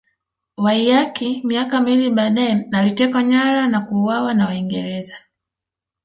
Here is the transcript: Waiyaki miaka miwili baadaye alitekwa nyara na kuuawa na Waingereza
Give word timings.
Waiyaki 0.57 1.41
miaka 1.45 1.81
miwili 1.81 2.09
baadaye 2.15 2.65
alitekwa 2.73 3.23
nyara 3.23 3.67
na 3.67 3.81
kuuawa 3.81 4.33
na 4.33 4.45
Waingereza 4.45 5.17